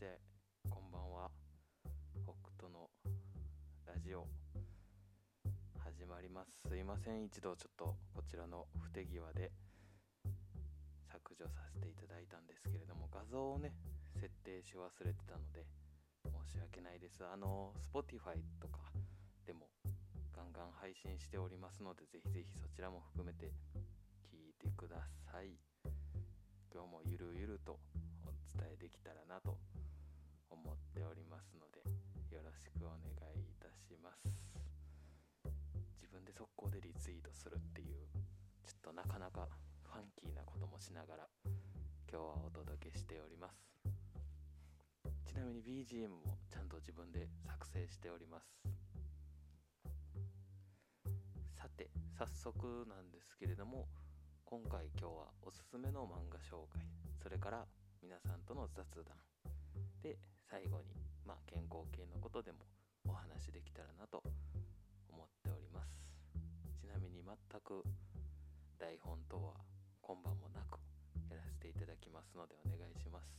[0.00, 0.16] して
[0.70, 1.28] こんばんは。
[2.24, 2.88] 北斗の
[3.84, 4.24] ラジオ
[5.76, 6.56] 始まります。
[6.64, 7.24] すいません。
[7.24, 7.84] 一度ちょっと
[8.16, 9.52] こちらの不手際で
[11.12, 13.76] 削除させていただいたんですけれども画像をね
[14.16, 15.68] 設定し忘れてたので
[16.24, 17.20] 申し訳ないです。
[17.20, 18.80] あの Spotify とか
[19.44, 19.68] でも
[20.32, 23.52] ガンガン配信しておりますのでぜひぜひそちらも含めて
[24.32, 24.96] 聞いてくだ
[25.28, 25.60] さい。
[26.72, 27.76] 今日もゆるゆると
[28.24, 29.58] お伝えできたらなと
[30.50, 31.80] 思っておりますので
[32.34, 34.28] よろしくお願いいたします。
[35.96, 37.96] 自分で速攻でリツイートするっていう
[38.66, 39.48] ちょっとなかなか
[39.84, 41.26] ファンキーなこともしながら
[42.10, 43.70] 今日はお届けしております。
[45.26, 48.46] ちなみに BGM もちゃんと自分で作成しております。
[51.56, 53.86] さて早速なんですけれども
[54.44, 56.82] 今回今日はおすすめの漫画紹介
[57.22, 57.64] それから
[58.02, 59.14] 皆さんとの雑談
[60.02, 60.18] で
[60.50, 62.66] 最後にまあ健康系のことでも
[63.06, 64.20] お話できたらなと
[65.08, 65.94] 思っております。
[66.74, 67.84] ちなみに全く
[68.76, 69.54] 台本等は
[70.02, 70.82] 今晩もなく
[71.30, 73.30] やらせていただきますのでお願いします。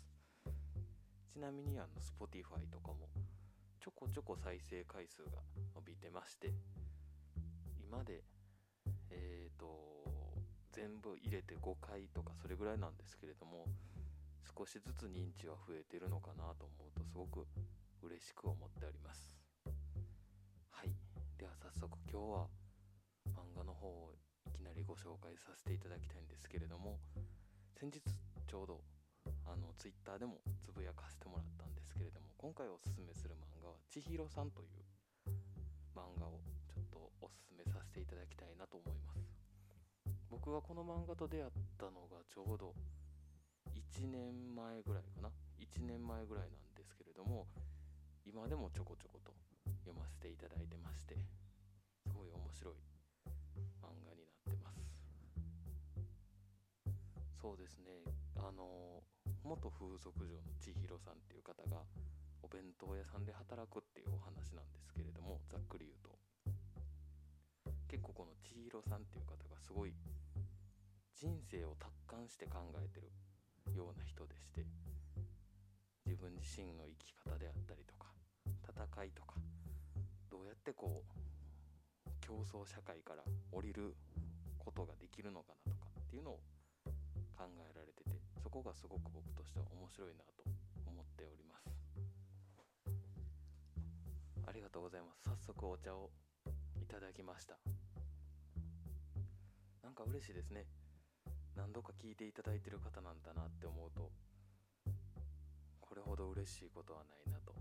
[1.27, 3.09] ちなみにあの Spotify とかも
[3.81, 5.43] ちょこちょこ再生回数が
[5.75, 6.53] 伸びてまして
[7.83, 8.23] 今で
[9.09, 9.67] えっ、ー、と
[10.71, 13.67] 全部入れて5回とかそれぐらいなんですけれども
[14.43, 17.45] 少しずつ認知は増えてるのかなと思うとすごく
[18.01, 19.33] 嬉しく思っております。
[20.69, 20.89] はい。
[21.37, 22.47] では早速今日は
[23.33, 26.99] 漫画の方をいきなりご紹介させていただきたいんですけれども
[27.77, 28.01] 先日
[28.47, 28.81] ちょうど
[29.45, 34.85] あの twitter でもつぶやかせてもらったんですけれども今回おすすめする漫画は「千尋さん」という
[35.95, 39.21] 漫画をちょっとおすすめさせていただきたいなと思います。
[40.29, 42.73] 僕はこの漫画と出会ったのがちょうど
[43.75, 47.47] 1年前ぐらいかな？1年前ぐらいなんですけれども
[48.25, 49.33] 今でもちょこちょこと
[49.83, 51.15] 読ませていただいてまして
[52.03, 52.75] すごい面白い
[53.81, 54.81] 漫画になってます。
[57.41, 58.05] そうですね。
[58.37, 59.01] あの
[59.43, 61.81] 元風俗嬢の千尋さんっていう方が
[62.43, 66.11] お弁当屋さんで働くっていうお話なんですけれどもざっくり言うと。
[67.89, 69.93] 結構この千尋さんっていう方がすごい
[71.13, 73.11] 人生を達観して考えてる
[73.69, 74.65] ような人でして
[76.05, 78.09] 自分自身の生き方であったりとか
[78.65, 79.35] 戦いとか
[80.29, 83.95] どうやってこう競争社会から降りる
[84.57, 86.39] ことができるのかなとかっていうのを
[87.37, 88.11] 考えられてて
[88.41, 90.43] そこがすごく僕としては面白いなと
[90.85, 91.71] 思っております。
[94.47, 95.23] ありがとうございます。
[95.23, 96.09] 早速お茶を
[96.81, 97.57] いただきました。
[99.83, 100.65] なんか嬉しいですね。
[101.55, 104.11] 何度か聞いていただいてる方なんだなって思うと
[105.79, 107.53] これほど嬉しいことはないなと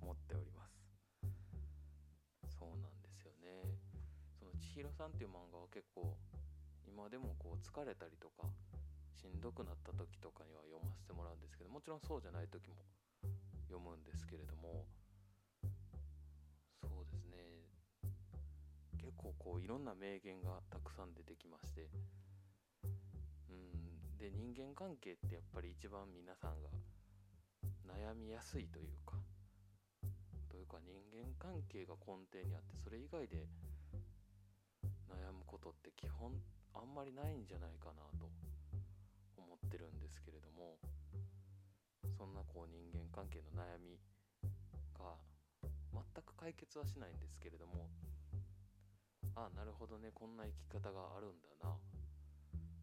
[0.00, 0.76] 思っております。
[2.58, 3.64] そうなんですよね。
[4.38, 6.16] その千尋さんっていう漫画は結構
[6.86, 8.48] 今でもこう疲れたりとか
[9.16, 12.76] しんどくなった時とかには読ませてもらうんですけどもちろんそうじゃない時も
[13.68, 14.84] 読むんですけれども
[16.80, 17.64] そうですね。
[18.98, 21.88] 結構こういろんな名言がたくさん出てきまして
[23.50, 24.18] うん。
[24.18, 26.68] で人間関係ってやっぱり一番皆さんが
[27.86, 29.14] 悩みやすいというか
[30.50, 33.46] というか人間関係が根底にあってそれ以外で
[35.08, 36.34] 悩むことって基本
[36.74, 38.28] あんまりないんじゃないかなと
[39.38, 40.76] 思ってるんですけれども
[42.16, 43.98] そんなこう人間関係の悩み
[44.98, 45.14] が
[45.94, 47.88] 全く解決はしないんですけれども
[49.34, 51.74] ああなるほどねこんな生き方があるんだな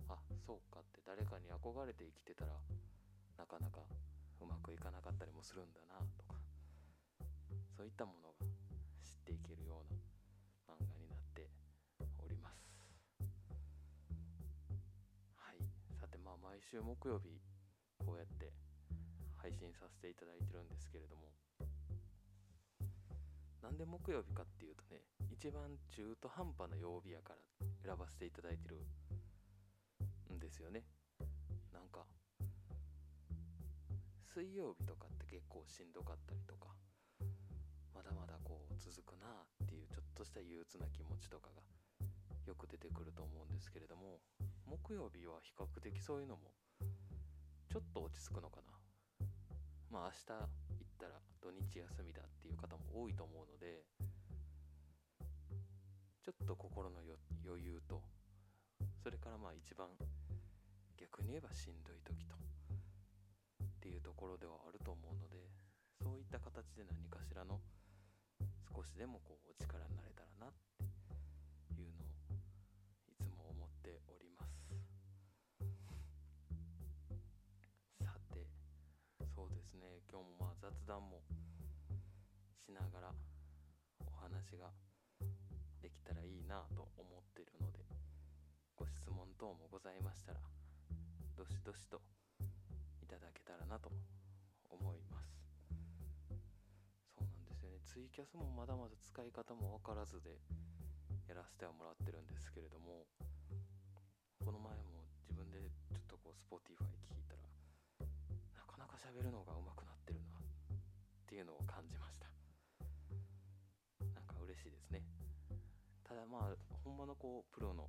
[0.10, 2.54] あそうかって誰かに憧れて生きてたら
[3.38, 3.82] なかなか
[4.42, 6.36] うまくいかなかったりもするんだなとか
[7.76, 8.46] そういったものが
[9.04, 9.94] 知っていけるよう
[10.70, 11.50] な漫画になって
[12.24, 12.72] おります。
[15.36, 15.60] はい。
[16.00, 17.40] さてまあ毎週木曜日
[18.00, 18.52] こうやって
[19.38, 21.36] 配信させていただいてるんですけれども
[23.62, 28.82] なんで木曜日かっていうとね一番中途半端な曜日やから選ばせていただいてる
[30.34, 30.84] んですよね。
[31.74, 32.06] なんか
[34.24, 36.68] 水曜日とかって結構しんどかったりとか
[37.94, 39.28] まだまだこう続くな
[39.64, 41.62] っていうちょっとした憂鬱な気持ちとかが
[42.46, 44.20] よく出てくると思うんですけれども
[44.68, 46.52] 木曜日は比較的そういうのも
[47.72, 48.76] ちょっと落ち着くのかな。
[49.90, 50.44] まあ明日
[50.80, 53.84] 行ったら土日休みだっていう方も多いと思うので
[56.24, 57.00] ちょっと心の
[57.46, 58.02] 余裕と
[59.06, 59.86] それからまあ一番
[60.98, 65.46] 逆に言えばしんどい時とっていうところではあると思うので
[66.02, 67.62] そういった形で何かしらの
[68.74, 70.58] 少しでもこうお力になれたらなっ
[71.78, 72.10] ていうのを
[73.06, 74.74] いつも思っております。
[78.02, 78.42] さて
[79.30, 80.02] そうですね。
[80.10, 81.22] 今日もまあ雑談も
[82.58, 83.14] しながら
[84.02, 84.74] お話が
[85.78, 87.54] できたらいいなと思ってる
[89.06, 90.42] 質問等もございましたら
[91.38, 92.02] どしどしと
[93.04, 93.94] いただけたらなと
[94.66, 95.30] 思います。
[97.14, 97.78] そうなんですよね。
[97.86, 100.42] ツイキャスもまだまだ使い方も分からずで
[101.30, 103.06] やらせてはもらってるんですけれども
[104.42, 105.62] この前も自分で
[105.94, 107.46] ちょっとこう Spotify 聞いたら
[108.58, 110.50] なかなか喋るのが上手くなってるなっ
[111.30, 112.26] ていうのを感じました。
[114.18, 115.06] なんか嬉しいですね。
[116.02, 117.86] ただまあほんまのこうプロの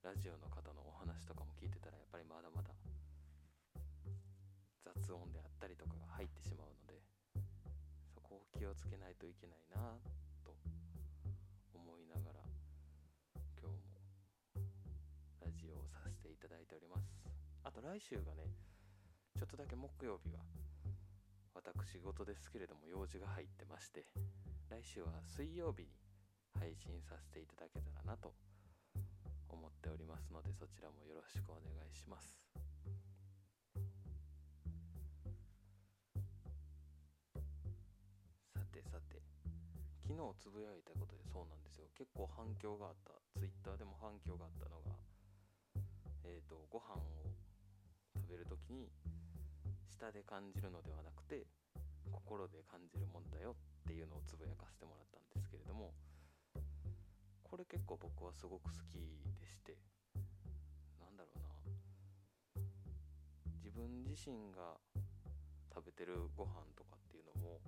[0.00, 2.72] ラジオの方のお話とかも聞いてたらやっぱりまだまだ
[4.80, 7.04] 雑音であったりとかが入ってしまうので
[8.08, 10.00] そこを気をつけないといけないな
[10.40, 10.56] と
[11.76, 12.40] 思いながら
[13.60, 14.00] 今日も
[15.44, 17.20] ラジオをさせていただいております。
[17.62, 18.48] あと来週がね
[19.36, 20.40] ちょっとだけ木曜日が
[21.52, 24.08] 私事ですけれども用事が入ってまして
[24.72, 25.92] 来週は水曜日に
[26.58, 28.32] 配信させていただけたらなと
[29.52, 32.38] 思っておりますのでそちらもよろしくお願いします。
[38.54, 39.22] さてさて。
[40.02, 41.86] 昨日つぶやいたことでそうなんですよ。
[41.96, 43.12] 結構反響があった。
[43.38, 44.92] ツイッターでも反響があったのが
[46.24, 47.24] えっ、ー、とご飯を
[48.14, 48.90] 食べる時に
[49.88, 51.46] 舌で感じるのではなくて
[52.12, 55.94] 心で感じるもんだよっていうのをつぶやかせてもらったんですけれども
[57.50, 58.94] これ結構僕はすごく好き
[59.34, 59.74] でして
[61.02, 61.48] なんだろうな。
[63.58, 64.78] 自分自身が
[65.74, 67.58] 食べてるご飯とかっていうのも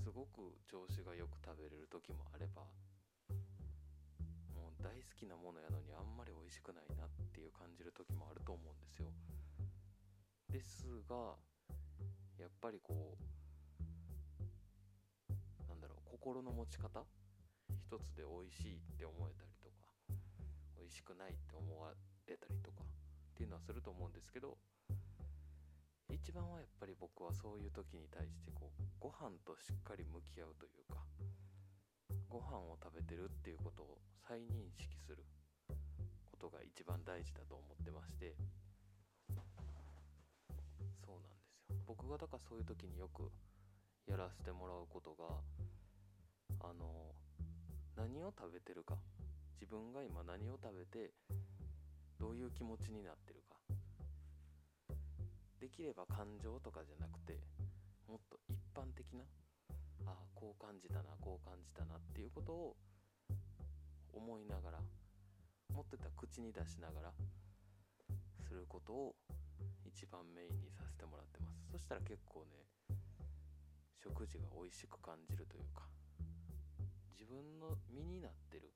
[0.00, 2.62] すごく調子がよく食べれる時もあれば
[4.56, 9.12] もう大好きなものやのにあんまり美味しくないなっていう感じる時もあると思うんですよ。
[10.48, 11.36] ですが
[12.40, 13.18] やっぱりこ
[15.28, 15.32] う
[15.68, 17.04] なんだろう心の持ち方
[17.94, 19.86] 一つで美味しいって思えたりとか
[20.82, 21.94] 美味しくないって思わ
[22.26, 24.58] れたりとかっていうのはすると思うんですけど
[26.10, 31.06] 一番はやっぱり僕はそういう時に対してこうご飯としっかり向き合うというか
[32.26, 35.22] ご飯を食べてるっていうことを再認識する
[36.26, 38.34] ことが一番大事だと思ってまして
[39.30, 41.78] そうなんですよ。
[41.86, 43.30] 僕がだからそういう時によく
[44.10, 45.30] やらせてもらうことが
[46.58, 47.14] あの
[47.96, 48.96] 何を食べてるか？
[49.60, 51.12] 自分が今何を食べて
[52.18, 53.56] どういう気持ちになってるか？
[55.60, 57.38] できれば感情とかじゃなくて
[58.08, 59.24] もっと一般的な
[60.06, 62.76] ああこう感じたなこう感じたなっていうことを
[64.12, 64.78] 思いながら
[65.72, 67.12] 持ってた口に出しながら
[68.46, 69.14] することを
[69.86, 71.72] 一番メインにさせてもらってます。
[71.72, 72.66] そしたら結構ね
[74.02, 75.86] 食事が美味しく感じるというか
[77.24, 78.68] 自分の身になってる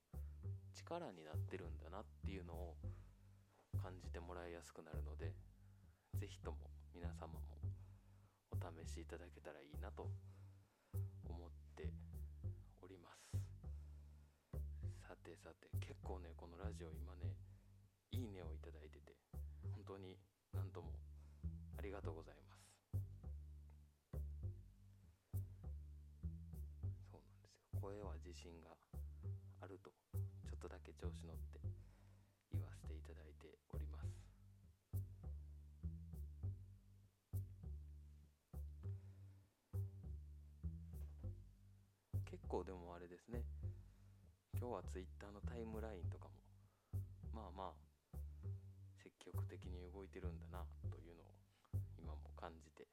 [0.73, 2.77] 力になってるんだなっていうのを
[3.77, 5.35] 感じてもらいやすくなるので
[6.17, 6.57] 是非とも
[6.95, 7.45] 皆様も
[8.49, 10.09] お試しいただけたらいいなと
[11.29, 11.93] 思って
[12.81, 13.37] おります。
[15.07, 17.37] さてさて結構ねこのラジオ今ね
[18.13, 19.13] いいねをいただいてて
[19.77, 20.17] 本当に
[20.55, 20.89] 何とも
[21.77, 22.48] ありがとうございます。
[28.39, 28.71] 信が
[29.61, 29.91] あると
[30.47, 31.59] ちょっとだけ調子乗って
[32.53, 34.07] 言わせていただいております。
[42.31, 43.43] 結構でもあれですね。
[44.55, 46.35] 今日は Twitter のタイムラインとかも
[47.35, 48.19] まあまあ
[49.03, 51.35] 積極的に動いてるんだなというのを
[51.99, 52.87] 今も感じて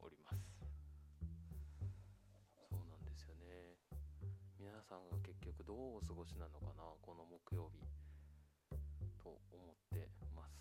[0.00, 0.55] おります。
[4.86, 7.82] さんが結局どうお過ごしなのかなこの木曜日。
[9.18, 10.54] と思ってます。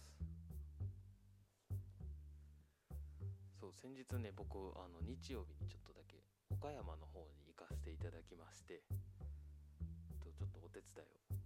[3.61, 6.17] そう先日ね僕あの日曜日にちょっとだけ
[6.49, 8.81] 岡山の方に行かせていただきまして
[10.21, 11.37] とちょっとお手伝いを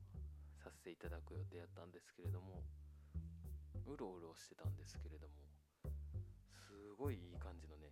[0.63, 2.63] させていただく予定やったんですけれども
[3.87, 5.35] うろうろしてたんですけれども
[6.67, 7.91] すごいいい感じのね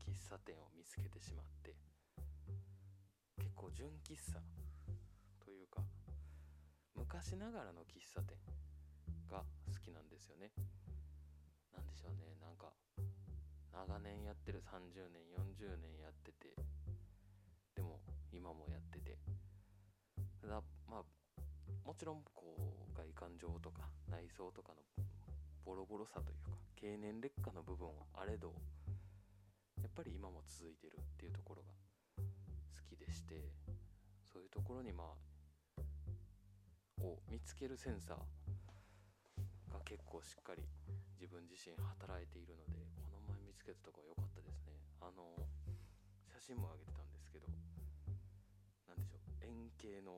[0.00, 1.76] 喫茶店を見つけてしまって
[3.62, 4.42] 構純喫茶
[5.38, 5.78] というか
[6.98, 8.34] 昔ながらの喫茶店
[9.30, 10.50] が好きなんですよね。
[11.70, 12.34] なんでしょうね。
[12.42, 12.74] なんか
[13.70, 16.50] 長年やってる30年40年やってて
[17.76, 18.00] でも
[18.34, 19.14] 今もやってて。
[20.42, 20.58] だ
[20.90, 21.02] まあ
[21.86, 22.42] もちろんこ
[22.90, 24.82] う外観上とか内装とかの
[25.64, 28.52] ボロボロさというか経年劣化の部分はあれど
[29.80, 31.81] やっぱり今も続いてるっていうところが
[33.12, 33.52] して
[34.24, 35.32] そういうところにまあ
[37.02, 38.16] を見つけるセンサー
[39.72, 40.62] が結構しっかり
[41.20, 44.72] 自分自身働いているのでこの前見つけたとこ良かったですね。
[45.00, 45.34] あの
[46.32, 47.46] 写真も上げてたんですけど
[48.88, 50.16] 何でしょう円形の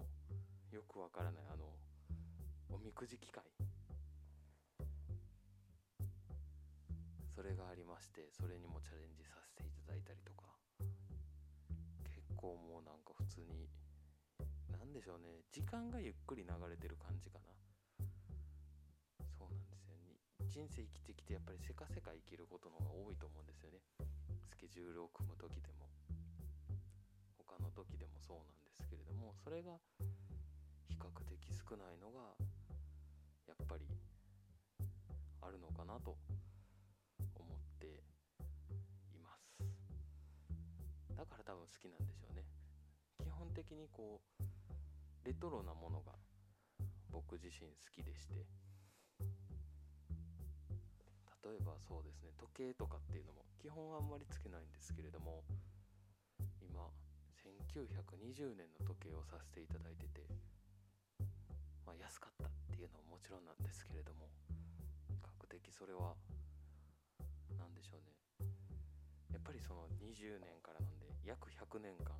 [0.70, 1.64] よくわからないあの
[2.70, 3.42] おみくじ機械。
[7.34, 10.53] それがありましてそれにもチャレンジさせていただいたりとか。
[12.44, 13.64] 構もうなんか普通に
[14.76, 17.48] 何でしょうね時間がゆっくり流れてる感じかな。
[19.32, 20.20] そうなんですよね。
[20.52, 23.80] 人生生きてきてやっぱりせかせか生きることの方が多いと思うんですよね。
[24.44, 25.88] スケジュールを組む時でも。
[27.40, 29.78] 他の時でもそうなんですけれどもそれが
[30.88, 32.34] 比較的少ないのが
[33.46, 33.86] やっぱり
[35.40, 36.16] あるのかなと
[41.16, 42.44] だから多分好きなんでしょうね。
[43.22, 46.12] 基本的にこうレトロなものが
[47.10, 48.46] 僕自身好きでして。
[51.44, 55.44] 例えばそうですね時計とかっていうのも基本はあんまりつけないんですけれども
[56.64, 56.88] 今
[57.44, 60.24] 1920年の時計をさせていただいてて
[61.84, 64.32] まあ安かったっていうのはもちろんなんですけれども
[65.12, 66.16] 比較的それは
[67.60, 68.23] 何でしょうね
[69.34, 72.14] やっぱりその20年からなんで約100年間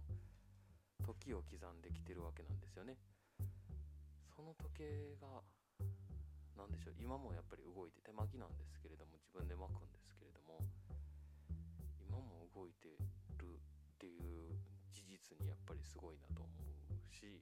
[1.06, 2.99] 時を刻んできてるわけなんですよね。
[4.35, 5.40] その時計が
[6.59, 10.59] 何でしょう今もやっぱり動いて手巻きなんですけれども自分で巻くんですけれども
[12.02, 14.59] 今も動いてるっていう
[14.90, 17.38] 事実にやっぱりすごいなと思うし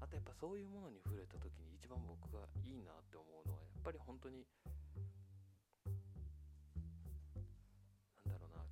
[0.00, 4.48] あとやっぱそういうものに触れた時に一番僕がいいなって思うのはやっぱり本当に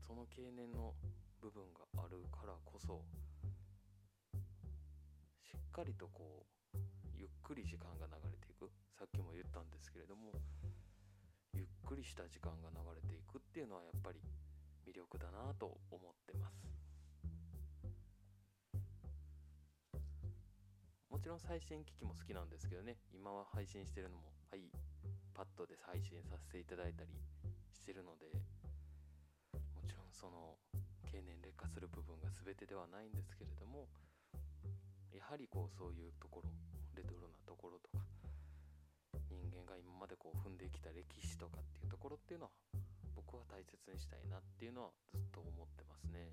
[0.09, 0.95] その経年の
[1.43, 3.05] 部分があるからこそ
[5.45, 6.79] しっかりとこう
[7.15, 8.73] ゆっくり時間が流れていく。
[8.97, 10.33] さっきも言ったんですけれども
[11.53, 14.19] ゆっくりした時間が流れていくっていうのはやっぱり
[14.89, 16.57] 魅力だなと思ってます。
[21.11, 22.97] もちろん最新機器も好きなんですけどね。
[23.13, 24.33] 今は配信してるのも
[25.37, 27.11] iPad で配信させていただいたり
[27.75, 28.33] してるので
[30.19, 30.59] その
[31.07, 33.87] 経年劣化する部分が全てではないんですけれども
[35.15, 36.51] やはりこうそういうところ
[36.99, 38.03] レトロなところとか
[39.31, 42.51] 人間が今までこう踏んできた歴史とかっていうところっていうのは
[43.15, 46.27] 僕は大切にしたいなっていうのはずっと思ってますね。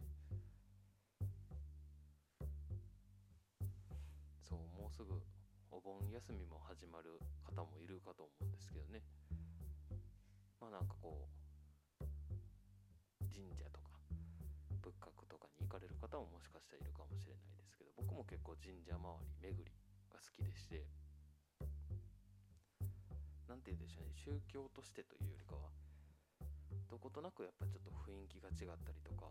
[4.42, 5.14] そうもうすぐ
[5.70, 9.04] お盆休みも始まる方もいるかと思うんですけどね。
[10.60, 11.36] まあなんかこう
[13.36, 13.68] 神社
[15.76, 19.04] かれる方ももしかしたらいるかもしれないですけど僕も結構神社周
[19.44, 19.76] り巡り
[20.08, 20.88] が好きでして
[23.52, 25.68] 何て言うんでしょうね宗教としてというよりかは
[26.88, 29.28] どことなくやっぱちょっと雰囲気が違ったりとか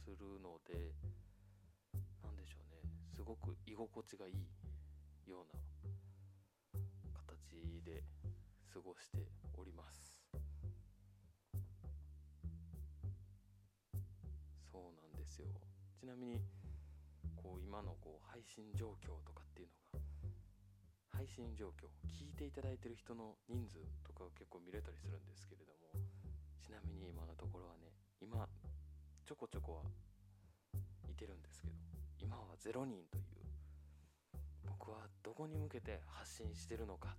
[0.00, 0.96] するので
[2.24, 2.80] 何でしょうね
[3.12, 4.48] すごく居心地がいい
[5.28, 5.60] ような
[7.28, 8.00] 形で
[8.72, 9.97] 過ごしております。
[15.38, 15.60] ですよ。
[15.98, 16.42] ちなみに
[17.36, 20.04] こう今のこう配信状況とかっていうのが
[21.14, 26.02] 配信状況聞いていただいてる人の人数とかが結構見れたりするんですけれども
[26.62, 27.90] ちなみに今のところはね
[28.20, 28.46] 今
[29.26, 29.90] ちょこちょこは
[31.10, 31.74] いてるんですけど
[32.20, 33.46] 今は0人という
[34.66, 37.12] 僕はどこに向けて発信してるのかっ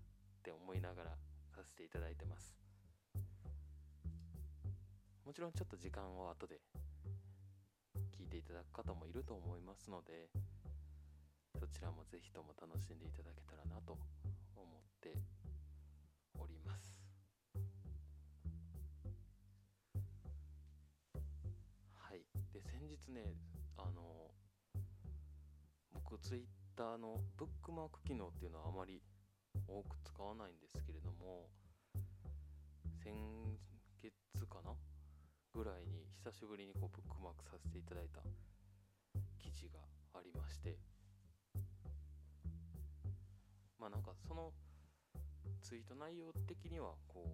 [0.43, 1.11] て思いながら
[1.55, 2.57] させていただいてます。
[5.25, 6.59] もちろんちょっと時間を後で
[8.29, 10.29] ていただく方もいると思いますので
[11.59, 13.97] そちらもぜひとも楽しんでいただけたらなと
[14.55, 15.17] 思って
[16.37, 16.95] おります。
[21.95, 22.23] はい。
[22.53, 23.33] で先日ね
[23.77, 24.31] あの
[25.93, 26.43] 僕ツイッ
[26.77, 29.01] ターのブックマーク機能っていうのはあまり
[29.67, 31.49] 多く使わないんですけれども
[33.03, 33.13] 先
[34.01, 34.13] 月
[34.45, 34.71] かな
[35.53, 38.21] ぐらいに久しぶりにこうブックマークさせていただいた
[39.37, 39.79] 記事が
[40.13, 40.77] ありまして
[43.79, 44.51] まあなんかその
[45.61, 47.25] ツイート内容的にはこ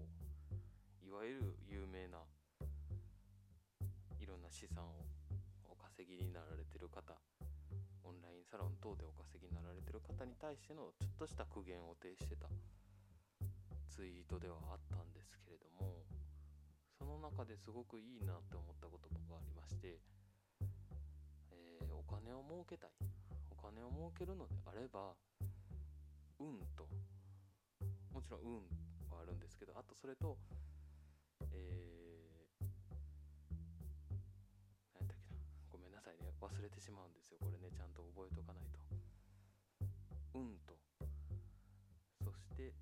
[1.04, 2.20] ういわゆる有名な
[4.20, 5.06] いろんな資産を
[5.70, 7.14] お稼ぎになられてる方
[8.04, 12.48] オンラインサロン等でお稼ぎになられてる方に対してのちょっとした苦言を呈してた
[13.90, 16.04] ツイートではあったんですけれども
[16.98, 18.98] その中ですごくいいなって思った言
[19.28, 20.00] 葉がありまして、
[21.52, 22.90] えー、お金を儲けたい。
[23.52, 25.14] お金を儲けるのであれば
[26.40, 26.88] 運と
[28.14, 28.54] もちろん運
[29.10, 30.38] はあるんですけどあとそれと
[31.52, 32.66] えー、
[35.00, 35.40] 何だっけな。
[35.72, 36.32] ごめんなさいね。
[36.42, 37.38] 忘れてしまうんですよ。
[37.40, 37.72] これね。
[37.76, 38.80] ちゃんと覚えとかないと。
[40.34, 40.76] 運と。
[42.24, 42.74] そして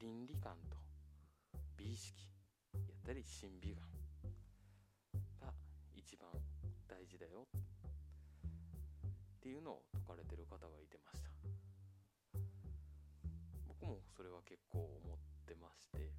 [0.00, 0.76] 倫理観と。
[1.76, 2.27] 美意識。
[3.08, 3.80] ったり審美眼
[5.40, 5.48] が
[5.96, 6.28] 一番
[6.86, 7.48] 大事だよ。
[7.48, 11.30] っていうのを説かれてる方がいてました。
[13.66, 15.16] 僕もそれは結構思っ
[15.48, 16.12] てまして。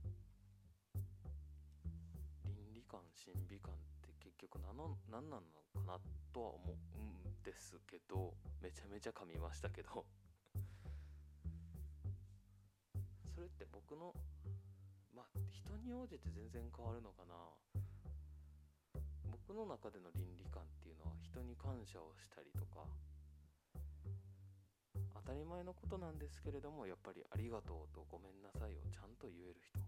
[2.57, 5.41] 倫理観審美観って結局何の何なの
[5.75, 5.99] かな
[6.33, 10.07] とは思うんですけどめちゃめちゃ噛みましたけど。
[13.35, 14.11] それって僕の
[15.15, 17.35] まあ人に応じて全然変わるのかな。
[19.49, 22.85] 僕の中での倫理観っていうのは人に感謝をしたりとか
[25.25, 29.79] 当たり前のことなんですけれどもやっぱり「ありがとう」と「ごめんなさい」をちゃんと言える人。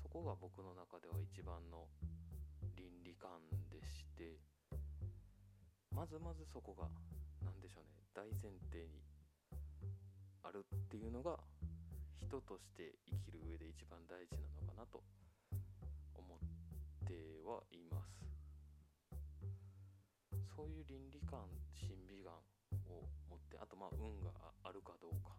[0.00, 1.88] そこが僕の中では一番の
[2.76, 4.38] 倫理観でして
[5.90, 6.88] まずまずそこが
[7.44, 9.02] 何でしょうね大前提に
[10.44, 11.36] あるっていうのが
[12.26, 14.98] 人として生きる上で一番大事なのかなと
[16.18, 18.18] 思ってはいます。
[20.50, 22.34] そういう倫理観審美眼
[22.90, 24.34] を持ってあとまあ運が
[24.66, 25.38] あるかどうか。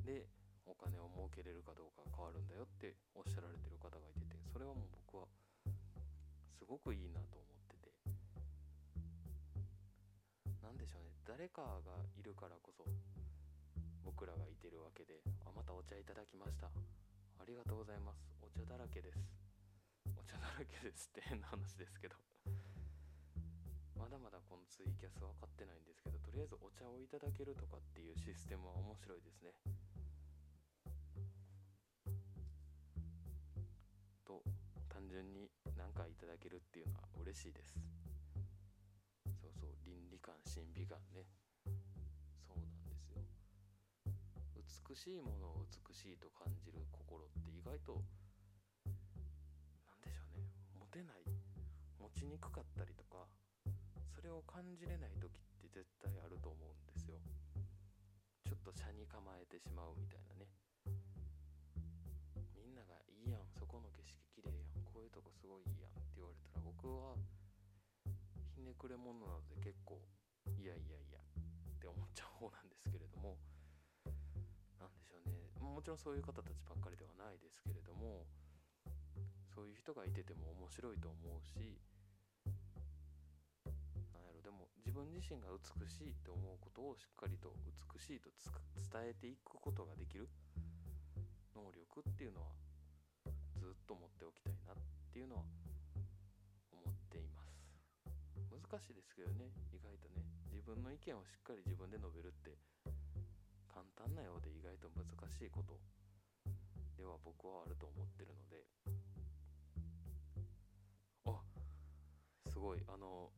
[0.00, 0.24] で
[0.64, 5.28] お金を儲けれるかどうかが変わるんだよっておっしゃられてる方がいててそれはもう僕は
[6.56, 7.92] すごくいいなと思ってて。
[10.64, 11.12] 何でしょうね。
[11.28, 12.88] 誰かがいるからこそ
[14.04, 16.66] 僕らがいてるわけであまたお茶いただきました。
[16.66, 18.30] ありがとうございます。
[18.42, 19.18] お茶だらけです。
[20.16, 22.16] お茶だらけですって変な話ですけど。
[24.00, 29.52] まだまだこのツイキャス分かってないんですけどとりあえずお茶をいただけるとかっていうシステムは面白いですね。
[34.24, 34.42] と
[34.88, 37.76] 単純に何かいただけるっていうのは嬉しいです。
[39.40, 41.39] そうそう倫理観審美眼ね。
[44.70, 47.98] 美しいものを美しいと感じる心って意外と
[49.90, 50.46] 何でしょうね。
[50.78, 51.26] 持てない。
[51.98, 53.26] 持ちにくかったりとか
[54.14, 57.18] それを感じれない時って絶対あると思うんですよ。
[58.46, 60.46] ちょっと車に構えてしまうみたいなね。
[62.54, 67.16] みんなが「いいやんそこの景色きれいやんこういうとこすごいいいやん」って言われたら僕は
[68.54, 69.98] ひねくれ者なので結構
[70.58, 73.09] 「いやいやいや」って思っちゃう方なんですけれど
[75.80, 78.28] もちろんそういう方たちばっかりではないですけれども
[79.48, 81.56] そういう人がいてても面白いと思うし
[84.12, 88.28] なんやろでも自分自身が美しいと思うことをしっかりと美しいと
[88.92, 90.28] 伝えていくことができる
[91.56, 92.52] 能力っていうのは
[93.56, 95.48] ずっと持っておきたいなっていうのは
[96.76, 97.56] 思っています。
[98.52, 100.20] 難しいですけどね意外とね。
[100.52, 102.52] 自分の意見をしっかり自分で述べるって
[103.70, 105.78] 簡単なようで意外と難しいこと。
[106.98, 108.66] では僕はあると思ってるので。
[111.24, 111.38] あ
[112.50, 112.82] すごい。
[112.88, 113.30] あの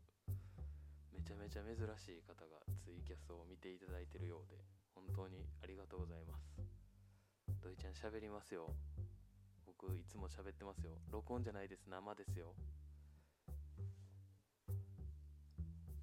[1.12, 4.57] めちゃめちゃ珍しい方がツイキャスを見ていただいてるようで
[4.95, 6.57] 本当にありがとうございます。
[7.61, 8.73] 土井ちゃん喋りますよ。
[9.66, 10.99] 僕いつも喋ってますよ。
[11.12, 11.87] 録音じゃないです。
[11.87, 12.55] 生ですよ。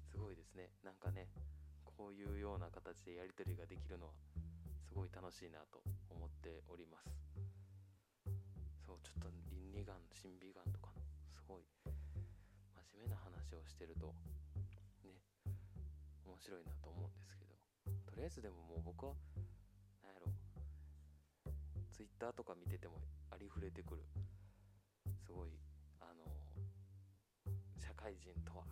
[0.08, 0.70] すごいですね。
[0.84, 1.28] なんかね
[2.00, 4.12] こういうような形でやり取りができるのは
[4.88, 7.12] すごい楽しいなと思っております。
[8.80, 11.04] そうちょっと倫理観審美眼とかの
[11.36, 11.68] すごい
[12.96, 14.16] 真面目な話をしてると
[15.04, 15.12] ね
[16.24, 17.52] 面白いなと思うんですけど。
[18.08, 19.12] とりあえずでももう僕は
[20.00, 20.32] 何やろ
[21.92, 22.96] Twitter とか見てても
[23.28, 24.00] ありふれてくる。
[25.20, 25.52] すごい
[26.00, 26.24] あの
[27.76, 28.64] 社会人とは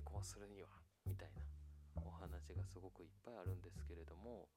[0.00, 0.68] 成功するには
[1.04, 1.44] みたいな
[2.00, 4.48] お話がすごくいっぱいあるんですけれども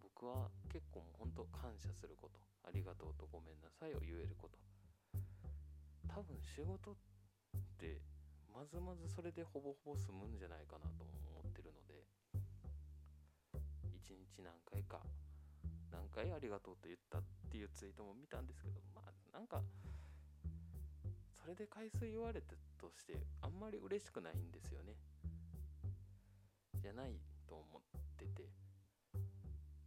[0.00, 4.56] 僕は結構もう本当感謝することありがとうとごめんなさいを言えること。
[6.08, 6.96] 多分仕事っ
[7.76, 8.00] て
[8.50, 12.02] まずまずそれでほぼほぼ済むんじゃないかなと思ってるので
[13.94, 14.98] 一日何回か
[15.92, 19.62] 何回ありがとうと言ったっていうツイートも見たんですけどまあなんか
[21.38, 24.94] それで回数言われたとしてあんまり嬉しくないんですよね。
[26.80, 27.82] じゃないと思っ
[28.16, 28.48] てて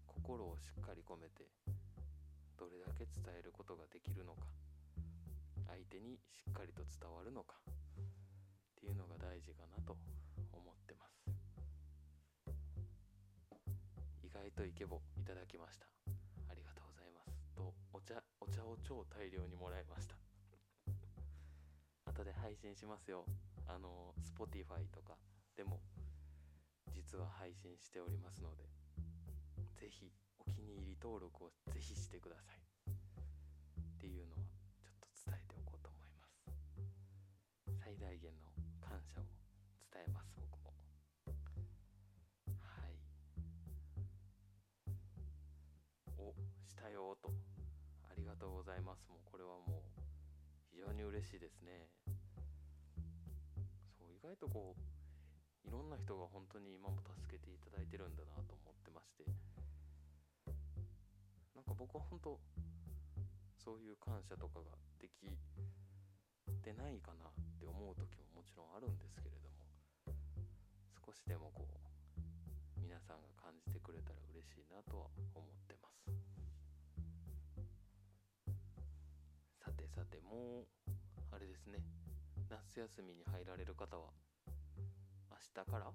[0.06, 1.47] 心をしっかり込めて
[2.60, 4.45] どれだけ伝えることができるのか
[5.67, 7.73] 相手にしっかりと伝わるのかっ
[8.75, 9.97] ていうのが大事かなと
[10.51, 11.25] 思ってます。
[14.21, 15.88] 意外とイケボいただきました。
[16.49, 17.32] ありがとうございます。
[17.56, 20.20] とお茶お茶を超大量にもらいました。
[22.12, 23.24] 後で配信しますよ。
[23.67, 25.15] あの Spotify とか
[25.56, 25.80] でも
[26.91, 28.67] 実は配信しておりますので
[29.80, 32.60] ぜひお気に入り登録をぜひしてください。
[32.91, 34.41] っていうのは
[34.82, 36.43] ちょっと伝えておこうと思います。
[37.80, 38.50] 最大限の
[38.82, 39.24] 感謝を
[39.93, 40.74] 伝えます僕も。
[42.60, 42.97] はい。
[46.17, 46.34] お
[46.67, 47.32] したよと。
[48.10, 49.11] ありがとうございます。
[51.21, 51.86] 嬉しいですね。
[53.93, 59.29] そう意外とこういろんな人が本当に今も助けていただいてるんだなと思ってまして。
[61.53, 62.41] なんか僕は本当
[63.53, 65.29] そういう感謝とかができ
[66.65, 70.17] てないかなって思う時ももちろんあるんですけれども
[71.05, 75.05] 少しでもこう皆さんが感じてくれたら嬉しいなとは
[75.38, 76.10] 思ってます。
[79.62, 80.81] さてさてもう
[81.32, 81.80] あれですね。
[82.50, 84.12] 夏休みに入られる方は
[85.32, 85.94] 明日から明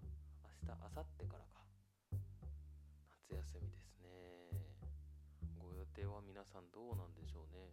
[0.65, 1.61] 日明後日からか。
[3.29, 4.49] 夏休みですね。
[5.61, 7.69] ご予定は皆さんどうなんでしょうね。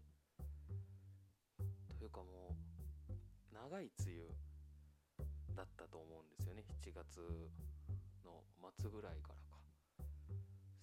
[1.98, 4.28] というかもう長い梅雨
[5.56, 6.64] だったと思うんですよね。
[6.84, 7.24] 7月
[8.26, 8.44] の
[8.78, 9.60] 末ぐらいからか。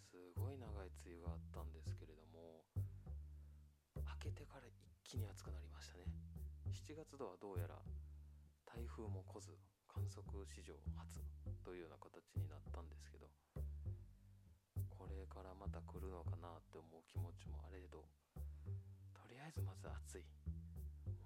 [0.08, 2.64] すごい長い梅雨があったんですけれども
[3.96, 4.72] 明けてから一
[5.04, 6.19] 気に暑くなりましたね。
[6.70, 7.74] 7月度はどうやら
[8.62, 9.58] 台風も来ず
[9.90, 11.18] 観測史上初
[11.66, 13.26] というような形になったんですけど
[14.86, 18.06] これからまた来るのかなって思う気持ちもあれど
[19.18, 20.26] とりあえずまず暑い。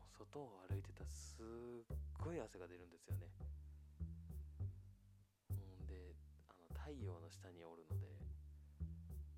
[0.01, 3.29] もう外を歩いてたらすっごい汗が出るんですよね。
[5.53, 6.17] ほんで
[6.49, 8.09] あの太陽の下におるので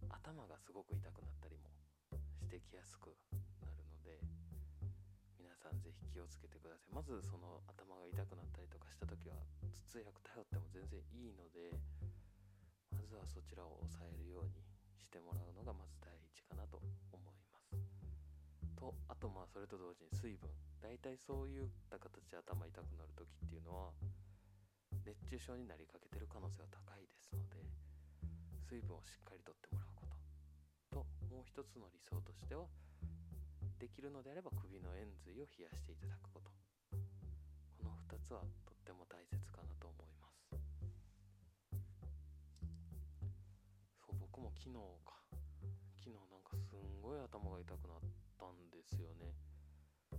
[0.07, 1.67] 頭がすごく痛くなったりも
[2.39, 3.11] してきやすく
[3.59, 4.46] なるので。
[5.67, 6.95] さんぜひ気をつけてください。
[6.95, 9.35] まずその頭が痛くなったりとかした時は
[9.67, 11.75] 頭痛薬頼っても全然いいので
[12.95, 14.63] まずはそちらを抑えるように
[14.95, 16.79] してもらうのがまず第一かなと
[17.11, 17.75] 思います。
[18.79, 20.47] とあとまあそれと同時に水分。
[20.79, 23.91] 大体そういった形で頭痛くなる時っていうのは
[25.03, 27.59] 熱中症になりかけてる可能性は高いですので
[28.71, 31.03] 水分をしっかりとってもらうこと。
[31.03, 32.71] ともう一つの理想としては
[33.79, 36.49] できるのであれば首の円髄を冷やしていただくこと。
[37.77, 40.57] この2つはとっても大切かなと思います。
[44.01, 45.21] そう僕も昨日か。
[45.93, 48.05] 昨日なんかすんごい頭が痛くなっ
[48.41, 49.37] たんですよね。
[50.09, 50.17] 頭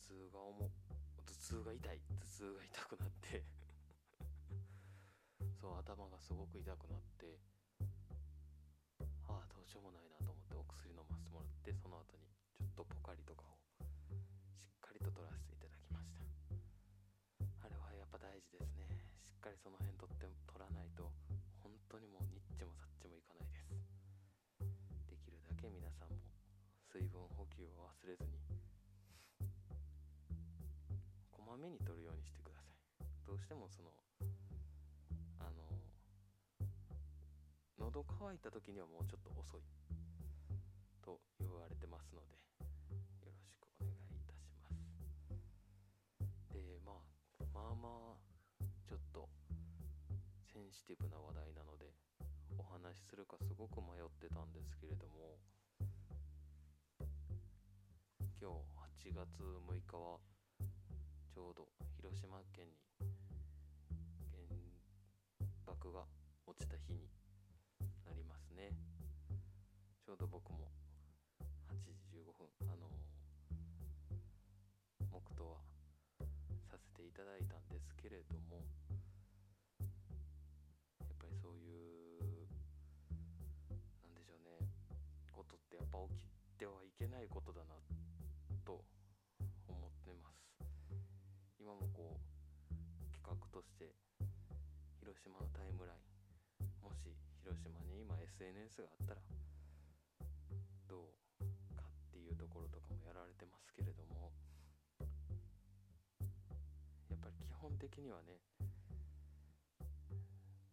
[0.00, 2.00] 痛が重頭痛が痛い。
[2.08, 3.44] 頭痛が痛くなって。
[5.60, 7.36] そう頭がすごく痛くなって。
[9.28, 12.23] ああどうしようもないなと思ってお薬飲ませてもらってその後に
[12.74, 13.54] とポカリとかを
[14.66, 16.26] しっかりと取らせていただきました。
[17.62, 18.90] あれはやっぱ大事ですね。
[19.30, 21.06] しっかりその辺取って取らないと
[21.62, 23.70] 本当にもうニッチもサッチもいかないです。
[25.06, 26.18] できるだけ皆さんも
[26.90, 28.34] 水分補給を忘れずに
[31.30, 33.06] こまめに取るようにしてください。
[33.22, 33.94] どうしてもその
[35.38, 35.62] あの
[37.78, 39.62] 喉乾いた時にはもうちょっと遅い。
[50.74, 51.86] ンシティブな話題なので
[52.58, 55.38] お話しするかすごく迷ってたんですけれども
[58.42, 60.18] 今日8月6日は
[61.30, 63.06] ちょうど広島県に
[64.34, 64.42] 原
[65.62, 66.02] 爆が
[66.44, 67.06] 落ちた日に
[68.04, 68.74] なりますね。
[70.04, 70.74] ちょうど僕も
[71.70, 73.14] 8時15分あのー
[75.12, 75.58] 黙祷は
[76.68, 78.73] させていただいたんですけれども
[86.54, 87.74] 起きてはいけないことだな
[88.62, 88.78] と
[89.66, 90.54] 思ってます。
[91.58, 93.90] 今もこう企画として
[95.02, 97.10] 広島のタイムラインもし
[97.42, 99.20] 広島に今 SNS があったら
[100.86, 101.10] ど
[101.42, 104.30] うかっていうところとかもやられてますけれども
[107.10, 108.38] やっぱり基本的にはね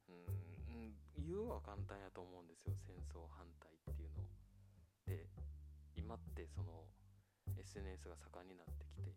[0.06, 4.41] うん言うは簡単やと思うんですよ戦争反対っていうので
[6.12, 6.84] 今ってその
[7.56, 9.16] SNS が盛んになってきて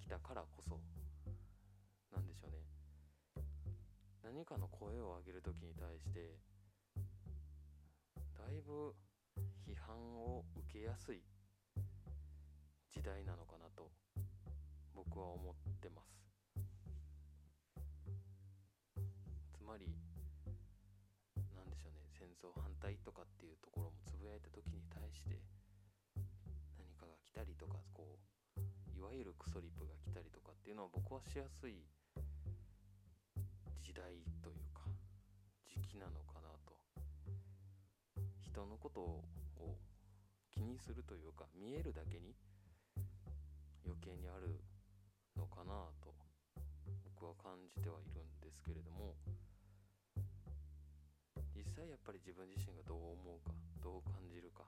[0.00, 0.80] きたからこそ
[2.10, 3.44] なんでしょうね。
[4.24, 6.40] 何かの声を上げる時に対して
[8.32, 8.96] だいぶ
[9.68, 11.20] 批判を受けやすい
[12.88, 13.90] 時代なのかなと
[14.96, 16.16] 僕は思ってます。
[19.52, 19.84] つまり
[21.54, 23.09] 何でしょうね戦争反対と
[29.10, 31.82] わゆるクソリップが来たりとかっていうのは僕はしやすい
[33.82, 34.86] 時代というか
[35.66, 36.78] 時期なのかなと。
[38.38, 39.24] 人のことを
[40.54, 42.38] 気にするというか見えるだけに
[43.84, 44.62] 余計にある
[45.34, 46.14] のかなと
[47.18, 49.14] 僕は感じてはいるんですけれども
[51.50, 53.50] 実際やっぱり自分自身がどう思うか
[53.82, 54.62] どう感じるか。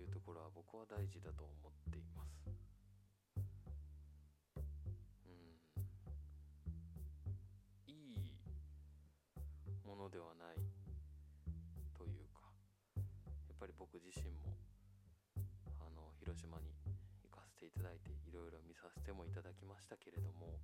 [0.00, 2.48] いうところは僕は大事だと思っています。
[7.86, 8.32] いい
[9.84, 10.56] ものではない
[11.92, 12.48] というか
[12.96, 14.56] やっぱり僕自身も
[15.80, 16.72] あの広島に
[17.22, 20.58] 行かせていただいていろいろ見させてもいただきましたけれども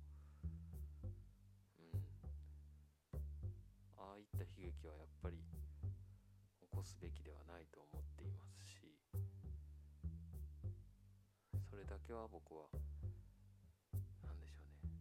[3.97, 8.46] ああいった悲劇はやっぱり起こすべきではないと思っています。
[11.87, 12.67] だけは僕は
[14.27, 14.91] 何でしょうね。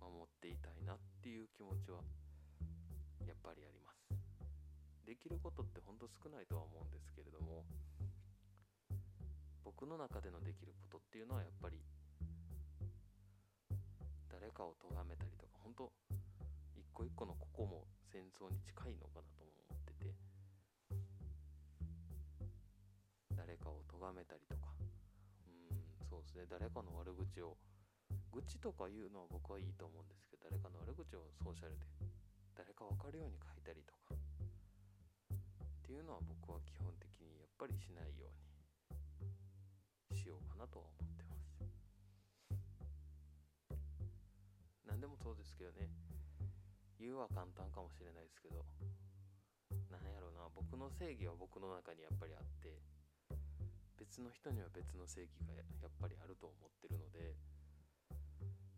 [0.00, 1.98] 守っていたいなっていう気持ちは
[3.26, 4.04] やっぱりあります。
[5.04, 7.64] できることってほんと少ないとは思うんですけれども
[9.64, 11.80] 僕の中でのできることっていうのはやっぱり
[14.32, 15.92] 誰かを咎めたりとか本当
[16.76, 20.12] 一個一個のここも戦争に近いのかなとも思ってて
[23.36, 24.73] 誰かを咎めたりとか
[26.24, 26.48] ですね。
[26.48, 27.56] 誰かの悪口を。
[28.32, 31.86] 愚痴とか言うのは僕はいいと思うんですけど誰かの悪口をソーシャルで
[32.58, 34.16] 誰か分かるように書いたりとか。
[34.16, 41.60] っていうのは僕は基本的にやっぱりしないようにしようかなとは思ってます。
[44.88, 45.92] 何でもそうですけどね。
[46.98, 48.64] 言うは簡単かもしれないですけど。
[49.92, 50.48] なんやろうな。
[50.56, 52.93] 僕の正義は僕の中にやっぱりあって。
[54.04, 57.32] 別の人には別の正義がやっぱりあると思ってるので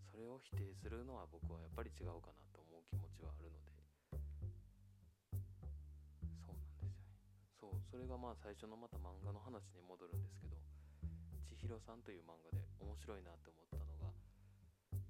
[0.07, 3.75] それを否定するのは僕はやっぱり違うかなと思う気持ちはあるので。
[4.07, 6.95] そうなんですよね。
[7.59, 10.55] そうそれがまあ最初のまた漫画の話に戻るんですけど
[11.43, 14.15] 千尋さんという漫画で面白いなって思ったのが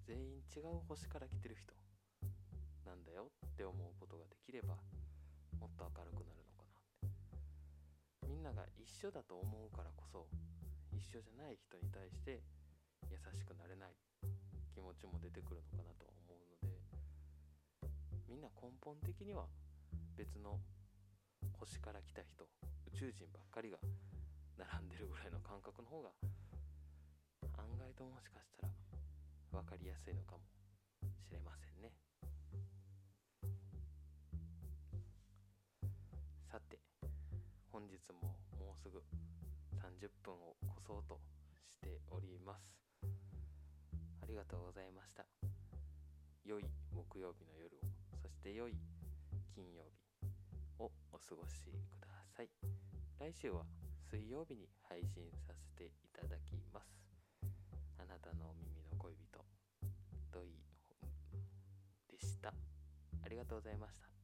[0.09, 1.77] 全員違う星から来てる人
[2.89, 4.81] なんだよって思うことができれば
[5.61, 6.46] もっと明るくなる
[8.27, 10.27] みんなが一緒だと思うからこそ
[10.93, 12.43] 一緒じゃない人に対して
[13.11, 13.95] 優しくなれない
[14.75, 16.79] 気持ちも出てくるのかなと思うので
[18.29, 19.47] みんな根本的には
[20.17, 20.59] 別の
[21.59, 22.45] 星から来た人
[22.93, 23.79] 宇宙人ばっかりが
[24.59, 26.11] 並んでるぐらいの感覚の方が
[27.57, 28.73] 案外ともしかしたら
[29.53, 30.43] 分かりやすいのかも
[31.21, 32.06] しれませんね。
[37.77, 39.05] 本日ももうすぐ
[39.85, 41.21] 30分を越そうと
[41.69, 42.81] しております。
[44.23, 45.27] ありがとうございました。
[46.47, 47.81] 良い木曜日の夜を
[48.23, 48.73] そして良い
[49.55, 50.27] 金曜日
[50.79, 51.69] をお過ごし
[52.01, 52.49] ください。
[53.21, 53.61] 来週は
[54.09, 56.89] 水曜日に配信させていただきます。
[57.99, 59.45] あなたの耳の恋人
[60.33, 60.49] 土井
[62.09, 62.55] でした。
[63.23, 64.16] ありがとうございました。